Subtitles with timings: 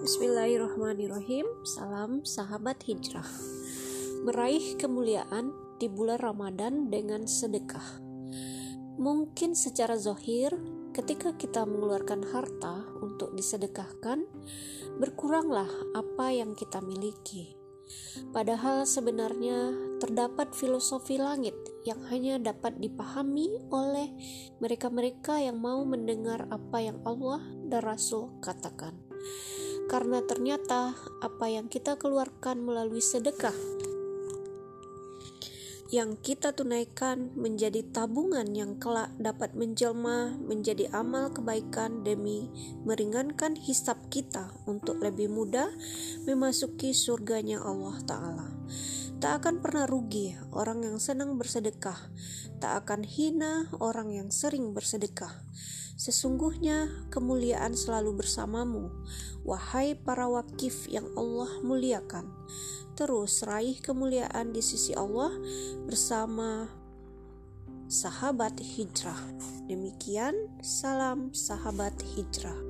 [0.00, 1.44] Bismillahirrahmanirrahim.
[1.60, 3.28] Salam sahabat hijrah.
[4.24, 8.00] Meraih kemuliaan di bulan Ramadan dengan sedekah.
[8.96, 10.56] Mungkin secara zohir,
[10.96, 14.24] ketika kita mengeluarkan harta untuk disedekahkan,
[14.96, 17.60] berkuranglah apa yang kita miliki.
[18.32, 21.52] Padahal sebenarnya terdapat filosofi langit
[21.84, 24.08] yang hanya dapat dipahami oleh
[24.64, 28.96] mereka-mereka yang mau mendengar apa yang Allah dan Rasul katakan.
[29.90, 33.80] Karena ternyata apa yang kita keluarkan melalui sedekah
[35.90, 42.46] yang kita tunaikan menjadi tabungan yang kelak dapat menjelma menjadi amal kebaikan demi
[42.86, 45.66] meringankan hisap kita untuk lebih mudah
[46.30, 48.48] memasuki surganya Allah Ta'ala.
[49.20, 52.08] Tak akan pernah rugi orang yang senang bersedekah,
[52.56, 55.44] tak akan hina orang yang sering bersedekah.
[56.00, 58.88] Sesungguhnya kemuliaan selalu bersamamu,
[59.44, 62.32] wahai para wakif yang Allah muliakan
[63.00, 65.32] terus raih kemuliaan di sisi Allah
[65.88, 66.68] bersama
[67.88, 69.16] sahabat hijrah.
[69.64, 72.69] Demikian, salam sahabat hijrah.